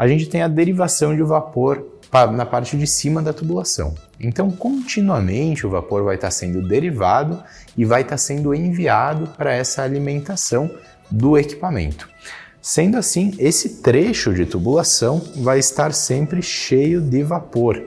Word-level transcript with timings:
a 0.00 0.08
gente 0.08 0.30
tem 0.30 0.40
a 0.40 0.48
derivação 0.48 1.14
de 1.14 1.22
vapor 1.22 1.84
na 2.32 2.46
parte 2.46 2.74
de 2.74 2.86
cima 2.86 3.20
da 3.20 3.34
tubulação. 3.34 3.94
Então, 4.18 4.50
continuamente 4.50 5.66
o 5.66 5.70
vapor 5.70 6.04
vai 6.04 6.14
estar 6.14 6.30
sendo 6.30 6.66
derivado 6.66 7.42
e 7.76 7.84
vai 7.84 8.00
estar 8.00 8.16
sendo 8.16 8.54
enviado 8.54 9.26
para 9.36 9.52
essa 9.52 9.82
alimentação 9.82 10.70
do 11.10 11.36
equipamento. 11.36 12.08
Sendo 12.62 12.96
assim, 12.96 13.34
esse 13.38 13.82
trecho 13.82 14.32
de 14.32 14.46
tubulação 14.46 15.20
vai 15.36 15.58
estar 15.58 15.92
sempre 15.92 16.40
cheio 16.40 17.02
de 17.02 17.22
vapor. 17.22 17.78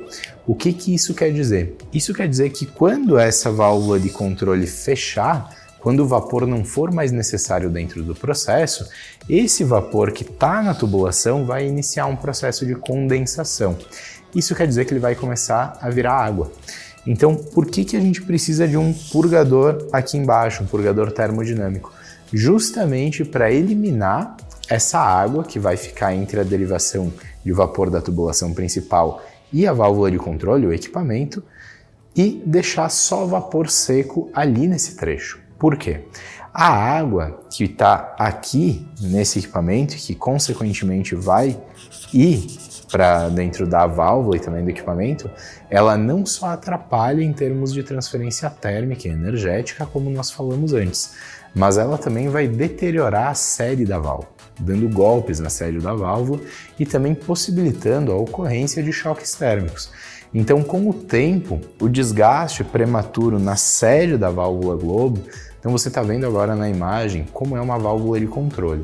O 0.45 0.53
que, 0.53 0.71
que 0.71 0.93
isso 0.93 1.15
quer 1.15 1.33
dizer? 1.33 1.75
Isso 1.91 2.13
quer 2.13 2.27
dizer 2.27 2.51
que 2.51 2.67
quando 2.67 3.17
essa 3.17 3.51
válvula 3.51 3.99
de 3.99 4.11
controle 4.11 4.67
fechar, 4.67 5.49
quando 5.83 5.99
o 5.99 6.07
vapor 6.07 6.47
não 6.47 6.63
for 6.63 6.93
mais 6.93 7.11
necessário 7.11 7.69
dentro 7.69 8.01
do 8.01 8.15
processo, 8.15 8.87
esse 9.27 9.65
vapor 9.65 10.13
que 10.13 10.23
está 10.23 10.63
na 10.63 10.73
tubulação 10.73 11.45
vai 11.45 11.67
iniciar 11.67 12.05
um 12.05 12.15
processo 12.15 12.65
de 12.65 12.73
condensação. 12.73 13.77
Isso 14.33 14.55
quer 14.55 14.65
dizer 14.65 14.85
que 14.85 14.93
ele 14.93 15.01
vai 15.01 15.13
começar 15.13 15.77
a 15.81 15.89
virar 15.89 16.13
água. 16.13 16.49
Então, 17.05 17.35
por 17.35 17.65
que, 17.65 17.83
que 17.83 17.97
a 17.97 17.99
gente 17.99 18.21
precisa 18.21 18.65
de 18.65 18.77
um 18.77 18.93
purgador 19.11 19.89
aqui 19.91 20.17
embaixo, 20.17 20.63
um 20.63 20.67
purgador 20.67 21.11
termodinâmico? 21.11 21.91
Justamente 22.31 23.25
para 23.25 23.51
eliminar 23.51 24.37
essa 24.69 24.99
água 24.99 25.43
que 25.43 25.59
vai 25.59 25.75
ficar 25.75 26.15
entre 26.15 26.39
a 26.39 26.43
derivação 26.43 27.11
de 27.43 27.51
vapor 27.51 27.89
da 27.89 27.99
tubulação 27.99 28.53
principal 28.53 29.21
e 29.51 29.67
a 29.67 29.73
válvula 29.73 30.09
de 30.09 30.17
controle, 30.17 30.65
o 30.65 30.71
equipamento, 30.71 31.43
e 32.15 32.41
deixar 32.45 32.87
só 32.87 33.25
vapor 33.25 33.69
seco 33.69 34.29
ali 34.33 34.65
nesse 34.65 34.95
trecho. 34.95 35.42
Por 35.63 35.77
quê? 35.77 36.01
A 36.53 36.67
água 36.67 37.39
que 37.49 37.63
está 37.63 38.13
aqui 38.19 38.85
nesse 38.99 39.39
equipamento, 39.39 39.95
que 39.95 40.13
consequentemente 40.13 41.15
vai 41.15 41.57
ir 42.13 42.47
para 42.91 43.29
dentro 43.29 43.65
da 43.65 43.87
válvula 43.87 44.35
e 44.35 44.41
também 44.41 44.61
do 44.61 44.69
equipamento, 44.71 45.31
ela 45.69 45.95
não 45.95 46.25
só 46.25 46.47
atrapalha 46.47 47.23
em 47.23 47.31
termos 47.31 47.71
de 47.71 47.81
transferência 47.81 48.49
térmica 48.49 49.07
e 49.07 49.11
energética, 49.11 49.85
como 49.85 50.09
nós 50.09 50.31
falamos 50.31 50.73
antes, 50.73 51.13
mas 51.55 51.77
ela 51.77 51.97
também 51.97 52.27
vai 52.27 52.45
deteriorar 52.45 53.29
a 53.29 53.33
série 53.33 53.85
da 53.85 53.97
válvula 53.97 54.33
dando 54.59 54.87
golpes 54.87 55.39
na 55.39 55.49
sede 55.49 55.79
da 55.79 55.93
válvula 55.93 56.41
e 56.77 56.85
também 56.85 57.15
possibilitando 57.15 58.11
a 58.11 58.15
ocorrência 58.15 58.83
de 58.83 58.91
choques 58.93 59.33
térmicos. 59.33 59.91
Então, 60.33 60.63
com 60.63 60.89
o 60.89 60.93
tempo, 60.93 61.61
o 61.79 61.87
desgaste 61.87 62.63
prematuro 62.63 63.37
na 63.37 63.55
sede 63.55 64.17
da 64.17 64.31
válvula 64.31 64.75
globo, 64.75 65.21
então 65.63 65.71
você 65.71 65.87
está 65.87 66.03
vendo 66.03 66.25
agora 66.27 66.57
na 66.57 66.69
imagem 66.69 67.25
como 67.31 67.55
é 67.55 67.61
uma 67.61 67.79
válvula 67.79 68.19
de 68.19 68.27
controle. 68.27 68.83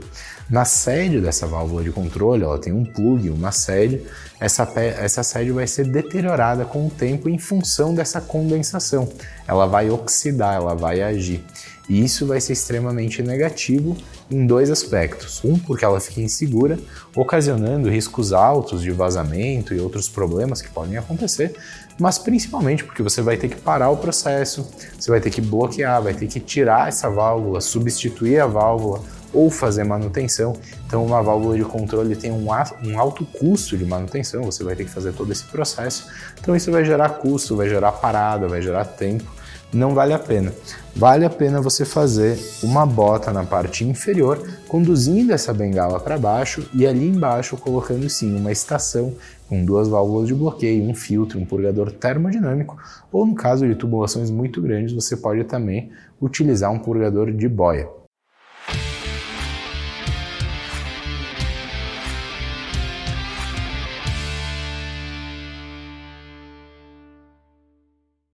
Na 0.50 0.64
sede 0.64 1.20
dessa 1.20 1.46
válvula 1.46 1.84
de 1.84 1.92
controle, 1.92 2.46
ela 2.46 2.58
tem 2.58 2.72
um 2.72 2.86
plug, 2.86 3.30
uma 3.30 3.52
sede, 3.52 4.02
essa, 4.40 4.64
essa 4.78 5.22
sede 5.22 5.52
vai 5.52 5.68
ser 5.68 5.92
deteriorada 5.92 6.64
com 6.64 6.88
o 6.88 6.90
tempo 6.90 7.28
em 7.28 7.38
função 7.38 7.94
dessa 7.94 8.22
condensação. 8.22 9.10
Ela 9.46 9.66
vai 9.66 9.90
oxidar, 9.90 10.56
ela 10.56 10.74
vai 10.74 11.02
agir. 11.02 11.44
E 11.90 12.02
isso 12.02 12.28
vai 12.28 12.40
ser 12.40 12.54
extremamente 12.54 13.22
negativo 13.24 13.98
em 14.30 14.46
dois 14.46 14.70
aspectos. 14.70 15.44
Um, 15.44 15.58
porque 15.58 15.84
ela 15.84 16.00
fica 16.00 16.22
insegura, 16.22 16.80
ocasionando 17.16 17.90
riscos 17.90 18.32
altos 18.32 18.84
de 18.84 18.92
vazamento 18.92 19.74
e 19.74 19.80
outros 19.80 20.08
problemas 20.08 20.62
que 20.62 20.70
podem 20.70 20.98
acontecer, 20.98 21.56
mas 22.00 22.20
principalmente 22.20 22.84
porque 22.84 23.02
você 23.02 23.22
vai 23.22 23.38
ter 23.38 23.50
que 23.50 23.56
parar 23.56 23.90
o 23.90 23.98
processo, 23.98 24.70
você 24.98 25.10
vai 25.10 25.20
ter 25.20 25.32
que 25.32 25.42
bloquear, 25.42 26.02
vai 26.02 26.14
ter 26.14 26.28
que 26.28 26.40
tirar 26.70 26.88
essa 26.88 27.10
válvula, 27.10 27.60
substituir 27.60 28.40
a 28.40 28.46
válvula 28.46 29.02
ou 29.34 29.50
fazer 29.50 29.84
manutenção. 29.84 30.54
Então, 30.86 31.04
uma 31.04 31.22
válvula 31.22 31.58
de 31.58 31.64
controle 31.64 32.16
tem 32.16 32.32
um, 32.32 32.48
um 32.48 33.00
alto 33.00 33.26
custo 33.26 33.76
de 33.76 33.86
manutenção, 33.86 34.44
você 34.44 34.64
vai 34.64 34.76
ter 34.76 34.86
que 34.86 34.90
fazer 34.92 35.14
todo 35.14 35.32
esse 35.32 35.46
processo. 35.46 36.08
Então, 36.40 36.56
isso 36.56 36.72
vai 36.72 36.86
gerar 36.86 37.10
custo, 37.10 37.56
vai 37.56 37.68
gerar 37.68 37.92
parada, 37.94 38.48
vai 38.48 38.62
gerar 38.62 38.86
tempo 38.86 39.39
não 39.74 39.94
vale 39.94 40.14
a 40.14 40.20
pena. 40.20 40.54
Vale 40.96 41.24
a 41.24 41.30
pena 41.30 41.62
você 41.62 41.86
fazer 41.86 42.38
uma 42.64 42.86
bota 42.86 43.32
na 43.32 43.44
parte 43.44 43.84
inferior, 43.84 44.42
conduzindo 44.68 45.32
essa 45.32 45.54
bengala 45.54 46.00
para 46.00 46.18
baixo 46.18 46.68
e 46.74 46.86
ali 46.86 47.08
embaixo 47.08 47.56
colocando 47.56 48.10
sim 48.10 48.36
uma 48.36 48.52
estação 48.52 49.14
com 49.48 49.66
duas 49.66 49.88
válvulas 49.88 50.28
de 50.28 50.36
bloqueio, 50.36 50.84
um 50.84 50.94
filtro, 50.94 51.40
um 51.40 51.46
purgador 51.46 51.92
termodinâmico, 51.92 52.78
ou 53.12 53.26
no 53.26 53.34
caso 53.34 53.68
de 53.68 53.76
tubulações 53.76 54.30
muito 54.30 54.62
grandes, 54.62 54.94
você 54.94 55.18
pode 55.18 55.44
também 55.44 55.92
utilizar 56.22 56.72
um 56.72 56.78
purgador 56.78 57.32
de 57.32 57.48
boia. 57.50 57.99